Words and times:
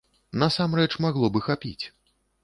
Насамрэч, 0.43 0.87
магло 1.05 1.29
б 1.35 1.41
і 1.41 1.43
хапіць. 1.49 1.85